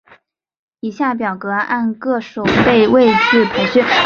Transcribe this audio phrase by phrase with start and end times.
[0.79, 3.83] 以下表格按各守备位置排序。